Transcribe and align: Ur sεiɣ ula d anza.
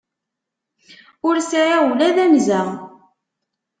Ur 1.27 1.35
sεiɣ 1.49 1.79
ula 1.89 2.15
d 2.15 2.17
anza. 2.25 2.61